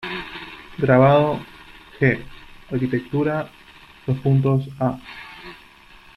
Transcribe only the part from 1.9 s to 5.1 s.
g. Arquitectura: a.